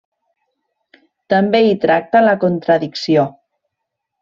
[1.33, 3.29] També hi tracta la contradicció.